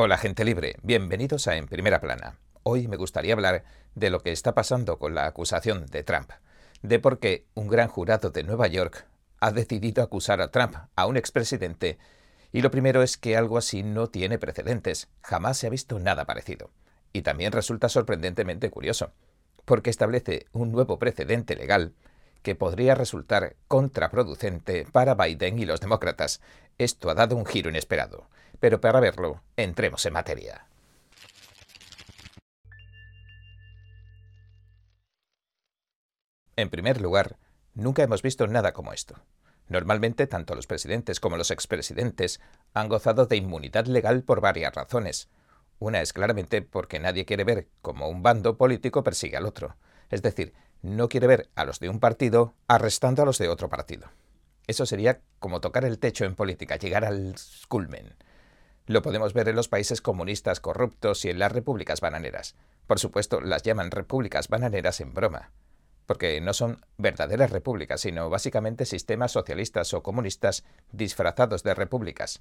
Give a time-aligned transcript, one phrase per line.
[0.00, 2.38] Hola gente libre, bienvenidos a En Primera Plana.
[2.62, 3.64] Hoy me gustaría hablar
[3.96, 6.30] de lo que está pasando con la acusación de Trump,
[6.82, 9.08] de por qué un gran jurado de Nueva York
[9.40, 11.98] ha decidido acusar a Trump, a un expresidente,
[12.52, 16.26] y lo primero es que algo así no tiene precedentes, jamás se ha visto nada
[16.26, 16.70] parecido.
[17.12, 19.10] Y también resulta sorprendentemente curioso,
[19.64, 21.92] porque establece un nuevo precedente legal
[22.42, 26.40] que podría resultar contraproducente para Biden y los demócratas.
[26.78, 28.28] Esto ha dado un giro inesperado.
[28.60, 30.66] Pero para verlo, entremos en materia.
[36.56, 37.36] En primer lugar,
[37.74, 39.14] nunca hemos visto nada como esto.
[39.68, 42.40] Normalmente, tanto los presidentes como los expresidentes
[42.74, 45.28] han gozado de inmunidad legal por varias razones.
[45.78, 49.76] Una es claramente porque nadie quiere ver cómo un bando político persigue al otro.
[50.10, 50.52] Es decir,
[50.82, 54.08] no quiere ver a los de un partido arrestando a los de otro partido.
[54.66, 57.34] Eso sería como tocar el techo en política, llegar al
[57.68, 58.14] culmen.
[58.86, 62.54] Lo podemos ver en los países comunistas corruptos y en las repúblicas bananeras.
[62.86, 65.52] Por supuesto, las llaman repúblicas bananeras en broma,
[66.06, 72.40] porque no son verdaderas repúblicas, sino básicamente sistemas socialistas o comunistas disfrazados de repúblicas.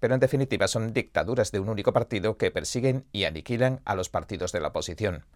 [0.00, 4.08] Pero en definitiva son dictaduras de un único partido que persiguen y aniquilan a los
[4.08, 5.26] partidos de la oposición.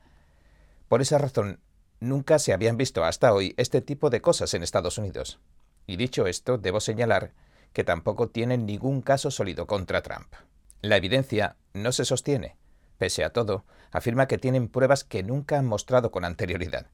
[0.89, 1.61] Por esa razón,
[2.01, 5.41] nunca se habían visto hasta hoy este tipo de cosas en Estados Unidos.
[5.87, 7.33] Y dicho esto, debo señalar
[7.73, 10.33] que tampoco tienen ningún caso sólido contra Trump.
[10.81, 12.57] La evidencia no se sostiene.
[12.99, 16.87] Pese a todo, afirma que tienen pruebas que nunca han mostrado con anterioridad.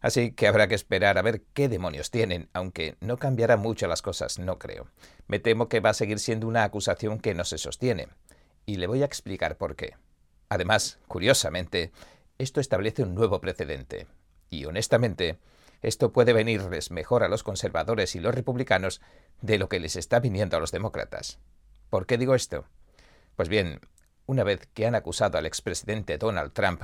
[0.00, 4.00] Así que habrá que esperar a ver qué demonios tienen, aunque no cambiará mucho las
[4.00, 4.88] cosas, no creo.
[5.26, 8.08] Me temo que va a seguir siendo una acusación que no se sostiene.
[8.64, 9.96] Y le voy a explicar por qué.
[10.48, 11.90] Además, curiosamente,
[12.38, 14.06] esto establece un nuevo precedente.
[14.50, 15.38] Y honestamente,
[15.82, 19.00] esto puede venirles mejor a los conservadores y los republicanos
[19.40, 21.38] de lo que les está viniendo a los demócratas.
[21.90, 22.64] ¿Por qué digo esto?
[23.36, 23.80] Pues bien,
[24.26, 26.82] una vez que han acusado al expresidente Donald Trump,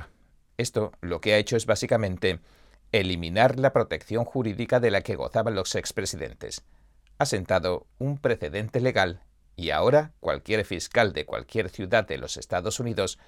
[0.57, 2.39] esto lo que ha hecho es básicamente
[2.91, 6.63] eliminar la protección jurídica de la que gozaban los expresidentes.
[7.17, 9.21] Ha sentado un precedente legal
[9.55, 13.19] y ahora cualquier fiscal de cualquier ciudad de los Estados Unidos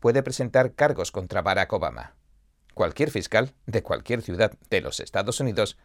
[0.00, 2.14] puede presentar cargos contra Barack Obama.
[2.74, 5.76] Cualquier fiscal de cualquier ciudad de los Estados Unidos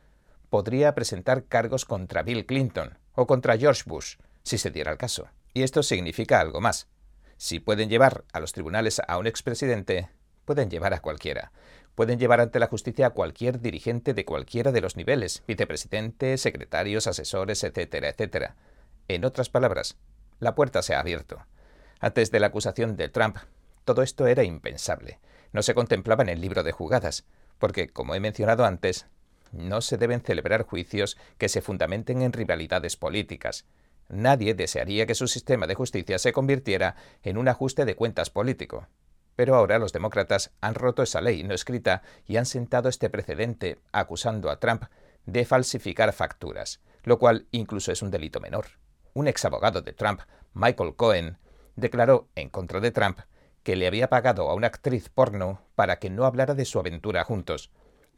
[0.50, 5.28] podría presentar cargos contra Bill Clinton o contra George Bush, si se diera el caso.
[5.54, 6.88] Y esto significa algo más.
[7.36, 10.10] Si pueden llevar a los tribunales a un expresidente,
[10.46, 11.52] pueden llevar a cualquiera.
[11.94, 17.08] Pueden llevar ante la justicia a cualquier dirigente de cualquiera de los niveles, vicepresidente, secretarios,
[17.08, 18.56] asesores, etcétera, etcétera.
[19.10, 19.98] En otras palabras,
[20.40, 21.46] la puerta se ha abierto.
[22.00, 23.38] Antes de la acusación de Trump,
[23.84, 25.20] todo esto era impensable
[25.52, 27.26] no se contemplaba en el libro de jugadas,
[27.58, 29.08] porque, como he mencionado antes,
[29.52, 33.66] no se deben celebrar juicios que se fundamenten en rivalidades políticas.
[34.10, 38.88] Nadie desearía que su sistema de justicia se convirtiera en un ajuste de cuentas político.
[39.36, 43.80] Pero ahora los demócratas han roto esa ley no escrita y han sentado este precedente
[43.92, 44.86] acusando a Trump
[45.26, 48.66] de falsificar facturas, lo cual incluso es un delito menor.
[49.14, 50.22] Un ex abogado de Trump,
[50.54, 51.38] Michael Cohen,
[51.76, 53.20] declaró en contra de Trump
[53.68, 57.26] que le había pagado a una actriz porno para que no hablara de su aventura
[57.26, 57.70] juntos.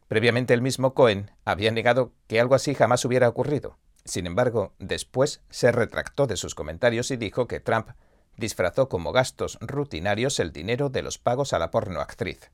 [0.06, 3.76] Previamente el mismo Cohen había negado que algo así jamás hubiera ocurrido.
[4.04, 7.88] Sin embargo, después se retractó de sus comentarios y dijo que Trump
[8.36, 12.52] disfrazó como gastos rutinarios el dinero de los pagos a la porno actriz.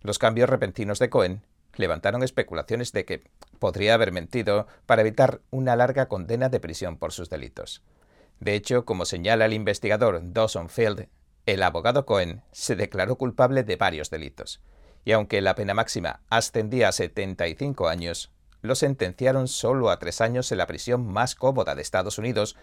[0.00, 1.42] Los cambios repentinos de Cohen
[1.76, 3.24] levantaron especulaciones de que
[3.58, 7.82] podría haber mentido para evitar una larga condena de prisión por sus delitos.
[8.40, 11.08] De hecho, como señala el investigador Dawson Field,
[11.46, 14.60] el abogado Cohen se declaró culpable de varios delitos,
[15.04, 18.30] y aunque la pena máxima ascendía a 75 años,
[18.60, 22.56] lo sentenciaron solo a tres años en la prisión más cómoda de Estados Unidos,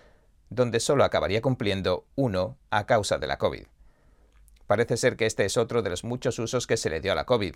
[0.49, 3.65] donde solo acabaría cumpliendo uno a causa de la COVID.
[4.65, 7.15] Parece ser que este es otro de los muchos usos que se le dio a
[7.15, 7.55] la COVID,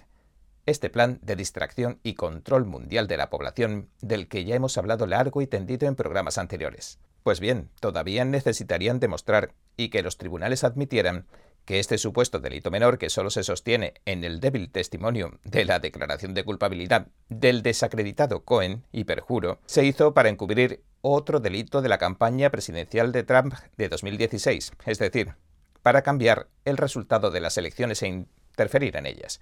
[0.66, 5.08] este plan de distracción y control mundial de la población del que ya hemos hablado
[5.08, 7.00] largo y tendido en programas anteriores.
[7.24, 11.26] Pues bien, todavía necesitarían demostrar y que los tribunales admitieran
[11.66, 15.80] que este supuesto delito menor, que solo se sostiene en el débil testimonio de la
[15.80, 21.90] declaración de culpabilidad del desacreditado Cohen, y perjuro, se hizo para encubrir otro delito de
[21.90, 25.36] la campaña presidencial de Trump de 2016, es decir,
[25.82, 29.40] para cambiar el resultado de las elecciones e interferir en ellas.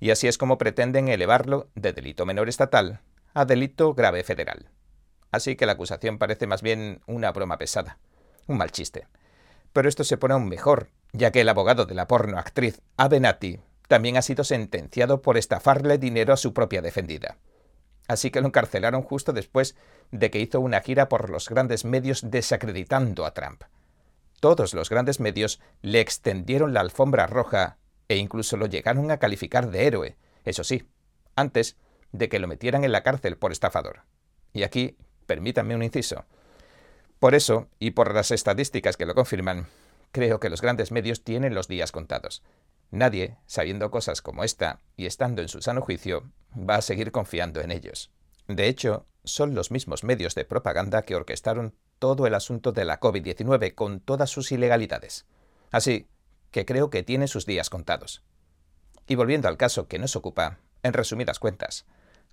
[0.00, 3.00] Y así es como pretenden elevarlo de delito menor estatal
[3.34, 4.70] a delito grave federal.
[5.30, 7.98] Así que la acusación parece más bien una broma pesada,
[8.46, 9.06] un mal chiste.
[9.72, 13.60] Pero esto se pone aún mejor, ya que el abogado de la porno actriz Avenatti
[13.88, 17.38] también ha sido sentenciado por estafarle dinero a su propia defendida.
[18.06, 19.76] Así que lo encarcelaron justo después
[20.10, 23.64] de que hizo una gira por los grandes medios desacreditando a Trump.
[24.40, 29.70] todos los grandes medios le extendieron la alfombra roja e incluso lo llegaron a calificar
[29.70, 30.88] de héroe, eso sí,
[31.34, 31.76] antes
[32.12, 34.02] de que lo metieran en la cárcel por estafador.
[34.52, 36.24] Y aquí, permítanme un inciso.
[37.18, 39.66] Por eso, y por las estadísticas que lo confirman,
[40.12, 42.42] creo que los grandes medios tienen los días contados.
[42.90, 47.60] Nadie, sabiendo cosas como esta y estando en su sano juicio, va a seguir confiando
[47.60, 48.10] en ellos.
[48.46, 53.00] De hecho, son los mismos medios de propaganda que orquestaron todo el asunto de la
[53.00, 55.26] COVID-19 con todas sus ilegalidades.
[55.70, 56.08] Así
[56.50, 58.22] que creo que tiene sus días contados.
[59.06, 61.84] Y volviendo al caso que nos ocupa, en resumidas cuentas,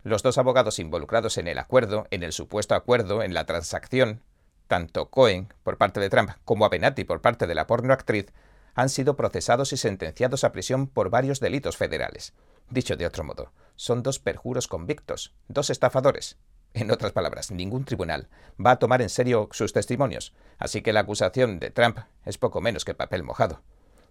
[0.03, 4.21] los dos abogados involucrados en el acuerdo, en el supuesto acuerdo, en la transacción,
[4.67, 8.27] tanto Cohen por parte de Trump como Avenatti por parte de la pornoactriz,
[8.73, 12.33] han sido procesados y sentenciados a prisión por varios delitos federales.
[12.69, 16.38] Dicho de otro modo, son dos perjuros convictos, dos estafadores.
[16.73, 18.27] En otras palabras, ningún tribunal
[18.63, 22.59] va a tomar en serio sus testimonios, así que la acusación de Trump es poco
[22.59, 23.62] menos que papel mojado.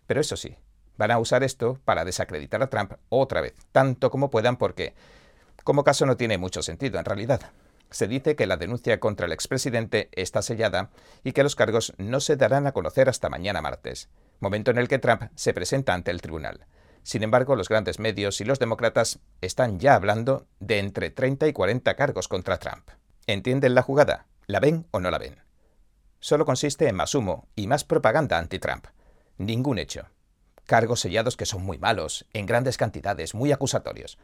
[0.07, 0.57] Pero eso sí,
[0.97, 4.95] van a usar esto para desacreditar a Trump otra vez, tanto como puedan porque,
[5.63, 7.53] como caso no tiene mucho sentido en realidad.
[7.95, 10.91] Se dice que la denuncia contra el expresidente está sellada
[11.23, 14.09] y que los cargos no se darán a conocer hasta mañana martes
[14.41, 16.67] momento en el que Trump se presenta ante el tribunal.
[17.03, 21.53] Sin embargo, los grandes medios y los demócratas están ya hablando de entre 30 y
[21.53, 22.89] 40 cargos contra Trump.
[23.27, 24.27] ¿Entienden la jugada?
[24.47, 25.43] ¿La ven o no la ven?
[26.21, 28.87] Solo consiste en más humo y más propaganda anti-Trump.
[29.37, 30.09] Ningún hecho.
[30.67, 34.19] Cargos sellados que son muy malos, en grandes cantidades, muy acusatorios.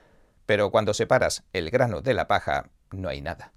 [0.46, 3.52] Pero cuando separas el grano de la paja, no hay nada.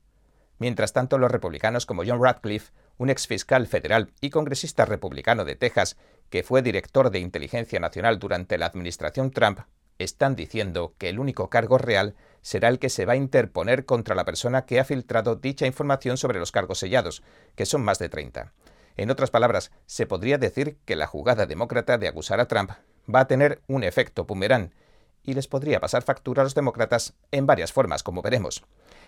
[0.64, 5.58] Mientras tanto, los republicanos como John Radcliffe, un ex fiscal federal y congresista republicano de
[5.58, 5.98] Texas,
[6.30, 9.60] que fue director de Inteligencia Nacional durante la administración Trump,
[10.00, 14.16] están diciendo que el único cargo real será el que se va a interponer contra
[14.16, 17.24] la persona que ha filtrado dicha información sobre los cargos sellados,
[17.56, 18.54] que son más de 30.
[18.96, 22.72] En otras palabras, se podría decir que la jugada demócrata de acusar a Trump
[23.14, 24.74] va a tener un efecto pumerán
[25.24, 28.64] y les podría pasar factura a los demócratas en varias formas, como veremos.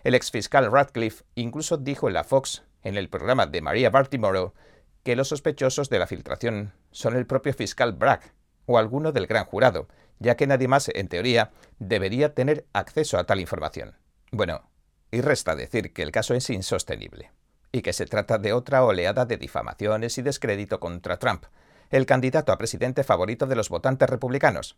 [0.06, 4.54] El exfiscal Radcliffe incluso dijo en la Fox, en el programa de Maria Bartimoro,
[5.02, 8.22] que los sospechosos de la filtración son el propio fiscal Bragg
[8.68, 9.88] o alguno del gran jurado,
[10.20, 13.96] ya que nadie más, en teoría, debería tener acceso a tal información.
[14.32, 14.70] Bueno,
[15.10, 17.32] y resta decir que el caso es insostenible,
[17.72, 21.46] y que se trata de otra oleada de difamaciones y descrédito contra Trump,
[21.90, 24.78] el candidato a presidente favorito de los votantes republicanos.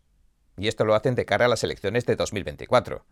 [0.56, 3.04] Y esto lo hacen de cara a las elecciones de 2024.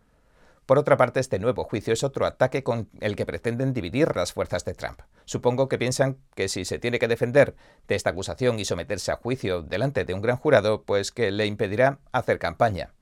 [0.67, 4.33] Por otra parte, este nuevo juicio es otro ataque con el que pretenden dividir las
[4.33, 4.99] fuerzas de Trump.
[5.23, 7.55] Supongo que piensan que si se tiene que defender
[7.87, 11.45] de esta acusación y someterse a juicio delante de un gran jurado, pues que le
[11.45, 12.93] impedirá hacer campaña.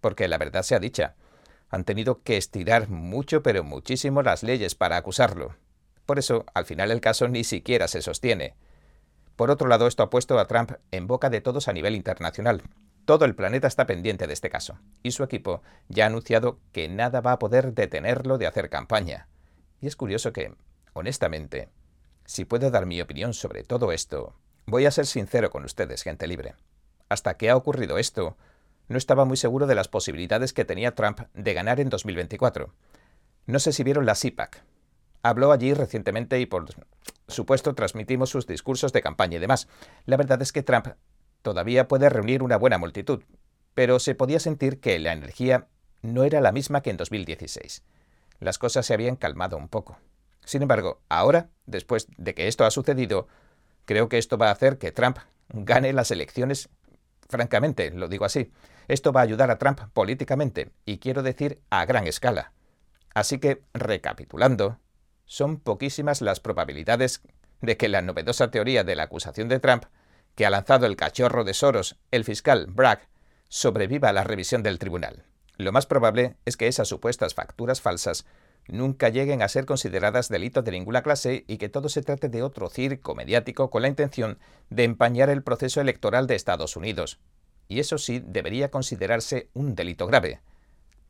[0.00, 1.14] Porque la verdad sea dicha,
[1.70, 5.54] han tenido que estirar mucho pero muchísimo las leyes para acusarlo.
[6.06, 8.56] Por eso, al final el caso ni siquiera se sostiene.
[9.36, 12.62] Por otro lado, esto ha puesto a Trump en boca de todos a nivel internacional,
[13.04, 16.88] todo el planeta está pendiente de este caso, y su equipo ya ha anunciado que
[16.88, 19.28] nada va a poder detenerlo de hacer campaña.
[19.80, 20.54] Y es curioso que,
[20.92, 21.68] honestamente,
[22.24, 24.34] si puedo dar mi opinión sobre todo esto,
[24.66, 26.54] voy a ser sincero con ustedes, gente libre.
[27.08, 28.36] Hasta que ha ocurrido esto,
[28.88, 32.72] no estaba muy seguro de las posibilidades que tenía Trump de ganar en 2024.
[33.46, 34.62] No sé si vieron la CIPAC.
[35.22, 36.66] Habló allí recientemente y por
[37.28, 39.68] supuesto transmitimos sus discursos de campaña y demás.
[40.06, 40.88] La verdad es que Trump
[41.44, 43.22] todavía puede reunir una buena multitud,
[43.74, 45.68] pero se podía sentir que la energía
[46.00, 47.84] no era la misma que en 2016.
[48.40, 49.98] Las cosas se habían calmado un poco.
[50.44, 53.28] Sin embargo, ahora, después de que esto ha sucedido,
[53.84, 55.18] creo que esto va a hacer que Trump
[55.50, 56.70] gane las elecciones.
[57.28, 58.50] Francamente, lo digo así.
[58.88, 62.52] Esto va a ayudar a Trump políticamente, y quiero decir a gran escala.
[63.12, 64.78] Así que, recapitulando,
[65.26, 67.20] son poquísimas las probabilidades
[67.60, 69.84] de que la novedosa teoría de la acusación de Trump
[70.34, 73.08] que ha lanzado el cachorro de Soros, el fiscal Bragg,
[73.48, 75.24] sobreviva a la revisión del tribunal.
[75.56, 78.26] Lo más probable es que esas supuestas facturas falsas
[78.66, 82.42] nunca lleguen a ser consideradas delitos de ninguna clase y que todo se trate de
[82.42, 84.38] otro circo mediático con la intención
[84.70, 87.20] de empañar el proceso electoral de Estados Unidos.
[87.68, 90.40] Y eso sí debería considerarse un delito grave.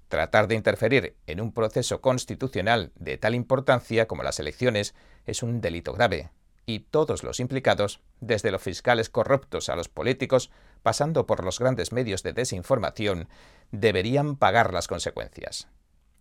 [0.09, 4.95] Tratar de interferir en un proceso constitucional de tal importancia como las elecciones
[5.27, 6.31] es un delito grave,
[6.67, 10.51] y todos los implicados, desde los fiscales corruptos a los políticos,
[10.83, 13.29] pasando por los grandes medios de desinformación,
[13.71, 15.69] deberían pagar las consecuencias.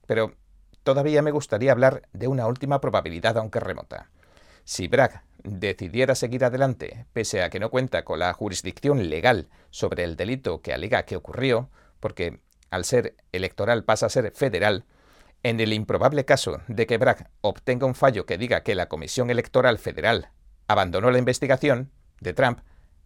[0.06, 0.36] Pero
[0.84, 4.10] todavía me gustaría hablar de una última probabilidad, aunque remota.
[4.66, 10.04] Si Bragg decidiera seguir adelante, pese a que no cuenta con la jurisdicción legal sobre
[10.04, 11.70] el delito que alega que ocurrió,
[12.00, 14.86] porque al ser electoral pasa a ser federal,
[15.44, 19.30] en el improbable caso de que Bragg obtenga un fallo que diga que la Comisión
[19.30, 20.30] Electoral Federal
[20.68, 21.92] abandonó la investigación,
[22.24, 22.60] de Trump,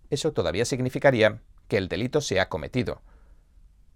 [0.10, 3.02] eso todavía significaría que el delito se ha cometido.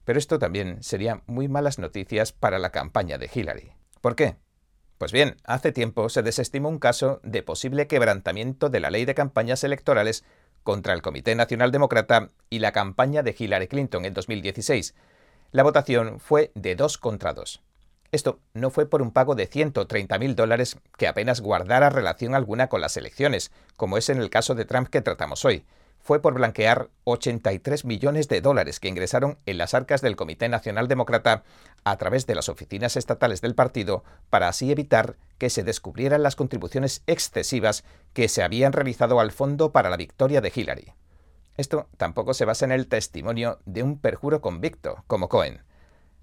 [0.04, 3.72] Pero esto también sería muy malas noticias para la campaña de Hillary.
[4.02, 4.36] ¿Por qué?
[4.98, 9.16] Pues bien, hace tiempo se desestimó un caso de posible quebrantamiento de la ley de
[9.16, 10.24] campañas electorales
[10.64, 14.94] contra el Comité Nacional Demócrata y la campaña de Hillary Clinton en 2016.
[15.52, 17.64] La votación fue de dos contra dos.
[18.12, 22.82] Esto no fue por un pago de 130.000 dólares que apenas guardara relación alguna con
[22.82, 25.64] las elecciones, como es en el caso de Trump que tratamos hoy.
[26.02, 30.90] Fue por blanquear 83 millones de dólares que ingresaron en las arcas del Comité Nacional
[30.90, 31.44] Demócrata
[31.86, 36.36] a través de las oficinas estatales del partido para así evitar que se descubrieran las
[36.36, 40.94] contribuciones excesivas que se habían realizado al fondo para la victoria de Hillary.
[41.56, 45.62] Esto tampoco se basa en el testimonio de un perjuro convicto, como Cohen.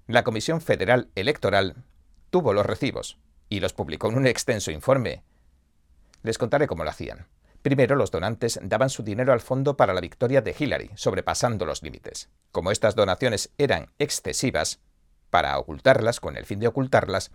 [0.09, 1.75] La Comisión Federal Electoral
[2.31, 5.21] tuvo los recibos y los publicó en un extenso informe.
[6.23, 7.27] Les contaré cómo lo hacían.
[7.61, 11.83] Primero, los donantes daban su dinero al fondo para la victoria de Hillary, sobrepasando los
[11.83, 12.27] límites.
[12.51, 14.79] Como estas donaciones eran excesivas,
[15.29, 17.29] para ocultarlas, con el fin de ocultarlas,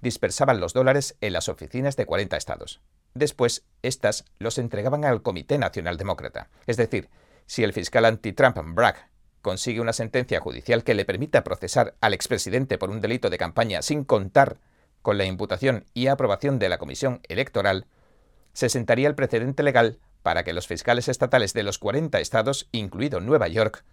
[0.00, 2.80] dispersaban los dólares en las oficinas de 40 estados.
[3.12, 6.48] Después, estas los entregaban al Comité Nacional Demócrata.
[6.66, 7.10] Es decir,
[7.44, 9.10] si el fiscal anti-Trump Bragg
[9.44, 13.82] consigue una sentencia judicial que le permita procesar al expresidente por un delito de campaña
[13.82, 14.58] sin contar
[15.02, 17.86] con la imputación y aprobación de la Comisión Electoral,
[18.54, 23.20] se sentaría el precedente legal para que los fiscales estatales de los 40 estados, incluido
[23.20, 23.84] Nueva York,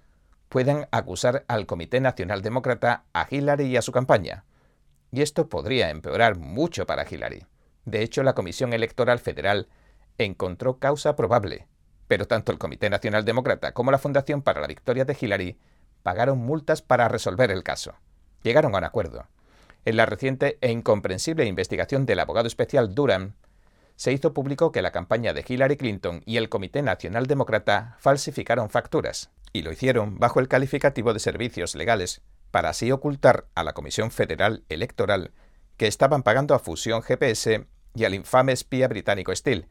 [0.47, 4.45] puedan acusar al Comité Nacional Demócrata a Hillary y a su campaña.
[5.11, 7.45] Y esto podría empeorar mucho para Hillary.
[7.83, 9.67] De hecho, la Comisión Electoral Federal
[10.17, 11.67] encontró causa probable
[12.11, 15.57] pero tanto el Comité Nacional Demócrata como la Fundación para la Victoria de Hillary
[16.03, 17.93] pagaron multas para resolver el caso.
[18.43, 19.27] Llegaron a un acuerdo.
[19.85, 23.35] En la reciente e incomprensible investigación del abogado especial Durham,
[23.95, 28.69] se hizo público que la campaña de Hillary Clinton y el Comité Nacional Demócrata falsificaron
[28.69, 32.19] facturas, y lo hicieron bajo el calificativo de servicios legales,
[32.51, 35.31] para así ocultar a la Comisión Federal Electoral
[35.77, 39.69] que estaban pagando a Fusión GPS y al infame espía británico Steele,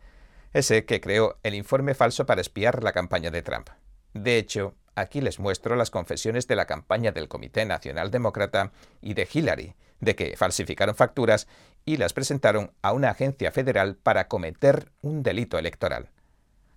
[0.53, 3.69] ese que creó el informe falso para espiar la campaña de Trump.
[4.15, 9.15] De hecho, aquí les muestro las confesiones de la campaña del Comité Nacional Demócrata y
[9.15, 11.47] de Hillary, de que falsificaron facturas
[11.85, 16.11] y las presentaron a una agencia federal para cometer un delito electoral.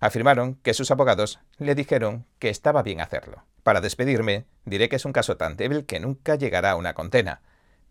[0.00, 3.44] Afirmaron que sus abogados le dijeron que estaba bien hacerlo.
[3.62, 7.40] Para despedirme, diré que es un caso tan débil que nunca llegará a una condena,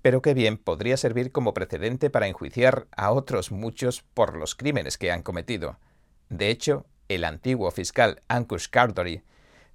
[0.03, 4.97] pero que bien podría servir como precedente para enjuiciar a otros muchos por los crímenes
[4.97, 5.79] que han cometido.
[6.27, 9.23] De hecho, el antiguo fiscal Ankush Cardory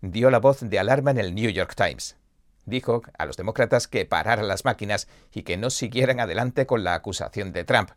[0.03, 2.19] dio la voz de alarma en el New York Times.
[2.67, 6.93] Dijo a los demócratas que pararan las máquinas y que no siguieran adelante con la
[6.93, 7.93] acusación de Trump,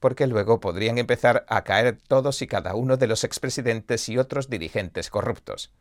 [0.00, 4.50] porque luego podrían empezar a caer todos y cada uno de los expresidentes y otros
[4.50, 5.72] dirigentes corruptos.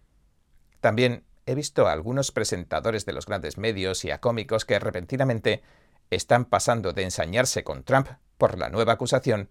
[0.79, 5.61] También he visto a algunos presentadores de los grandes medios y a cómicos que repentinamente
[6.09, 8.07] están pasando de ensañarse con Trump
[8.37, 9.49] por la nueva acusación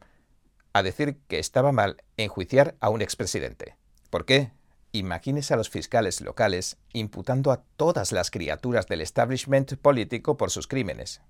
[0.73, 3.77] a decir que estaba mal enjuiciar a un expresidente.
[4.11, 4.53] ¿Por qué?
[4.93, 10.67] Imagínese a los fiscales locales imputando a todas las criaturas del establishment político por sus
[10.67, 11.23] crímenes.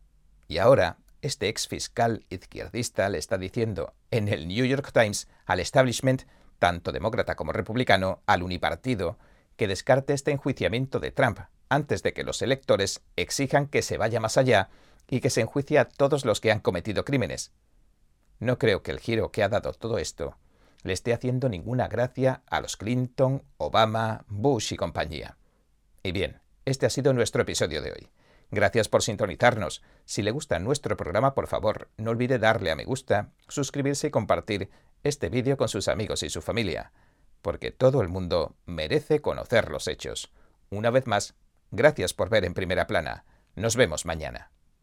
[0.48, 5.60] Y ahora, este ex fiscal izquierdista le está diciendo en el New York Times al
[5.60, 6.22] establishment,
[6.58, 9.18] tanto demócrata como republicano, al unipartido,
[9.56, 14.20] que descarte este enjuiciamiento de Trump antes de que los electores exijan que se vaya
[14.20, 14.68] más allá
[15.08, 17.52] y que se enjuicie a todos los que han cometido crímenes.
[18.38, 20.36] No creo que el giro que ha dado todo esto
[20.82, 25.38] le esté haciendo ninguna gracia a los Clinton, Obama, Bush y compañía.
[26.02, 28.08] Y bien, este ha sido nuestro episodio de hoy.
[28.50, 29.82] Gracias por sintonizarnos.
[30.04, 34.10] Si le gusta nuestro programa, por favor, no olvide darle a me gusta, suscribirse y
[34.10, 34.70] compartir
[35.04, 36.92] este vídeo con sus amigos y su familia
[37.42, 40.32] porque todo el mundo merece conocer los hechos.
[40.70, 41.34] Una vez más,
[41.70, 43.24] gracias por ver en primera plana.
[43.56, 44.50] Nos vemos mañana.